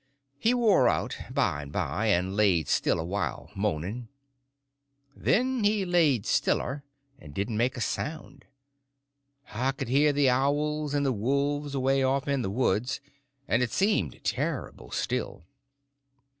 He 0.39 0.55
wore 0.55 0.89
out 0.89 1.15
by 1.29 1.61
and 1.61 1.71
by, 1.71 2.07
and 2.07 2.35
laid 2.35 2.67
still 2.67 2.99
a 2.99 3.03
while, 3.05 3.51
moaning. 3.53 4.07
Then 5.15 5.63
he 5.63 5.85
laid 5.85 6.25
stiller, 6.25 6.83
and 7.19 7.35
didn't 7.35 7.55
make 7.57 7.77
a 7.77 7.81
sound. 7.81 8.45
I 9.53 9.73
could 9.73 9.89
hear 9.89 10.11
the 10.11 10.27
owls 10.27 10.95
and 10.95 11.05
the 11.05 11.11
wolves 11.11 11.75
away 11.75 12.01
off 12.01 12.27
in 12.27 12.41
the 12.41 12.49
woods, 12.49 12.99
and 13.47 13.61
it 13.61 13.71
seemed 13.71 14.23
terrible 14.23 14.89
still. 14.89 15.45